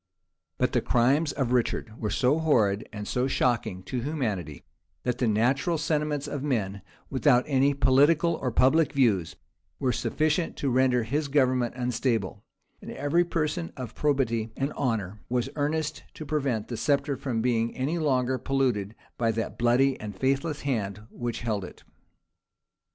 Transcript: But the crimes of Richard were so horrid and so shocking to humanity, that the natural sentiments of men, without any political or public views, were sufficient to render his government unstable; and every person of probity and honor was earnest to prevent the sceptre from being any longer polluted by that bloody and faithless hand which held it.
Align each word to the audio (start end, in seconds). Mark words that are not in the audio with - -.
But 0.57 0.71
the 0.73 0.81
crimes 0.81 1.31
of 1.31 1.51
Richard 1.51 1.93
were 2.01 2.09
so 2.09 2.39
horrid 2.39 2.89
and 2.91 3.07
so 3.07 3.27
shocking 3.27 3.83
to 3.83 4.01
humanity, 4.01 4.63
that 5.03 5.19
the 5.19 5.27
natural 5.27 5.77
sentiments 5.77 6.27
of 6.27 6.41
men, 6.41 6.81
without 7.11 7.43
any 7.45 7.75
political 7.75 8.33
or 8.33 8.49
public 8.49 8.93
views, 8.93 9.35
were 9.77 9.91
sufficient 9.91 10.57
to 10.57 10.71
render 10.71 11.03
his 11.03 11.27
government 11.27 11.75
unstable; 11.75 12.43
and 12.81 12.89
every 12.89 13.23
person 13.23 13.71
of 13.77 13.93
probity 13.93 14.49
and 14.57 14.73
honor 14.73 15.19
was 15.29 15.49
earnest 15.55 16.01
to 16.15 16.25
prevent 16.25 16.67
the 16.67 16.77
sceptre 16.77 17.15
from 17.15 17.43
being 17.43 17.77
any 17.77 17.99
longer 17.99 18.39
polluted 18.39 18.95
by 19.19 19.31
that 19.31 19.59
bloody 19.59 19.99
and 19.99 20.15
faithless 20.17 20.61
hand 20.61 21.03
which 21.11 21.41
held 21.41 21.63
it. 21.63 21.83